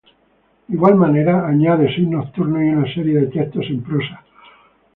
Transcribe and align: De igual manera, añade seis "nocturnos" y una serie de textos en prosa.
De 0.67 0.73
igual 0.75 0.95
manera, 1.03 1.45
añade 1.51 1.85
seis 1.93 2.07
"nocturnos" 2.07 2.63
y 2.63 2.69
una 2.69 2.91
serie 2.91 3.19
de 3.19 3.27
textos 3.27 3.67
en 3.69 3.83
prosa. 3.83 4.23